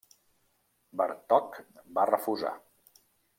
Bartók 1.01 1.61
va 1.99 2.03
refusar. 2.13 2.57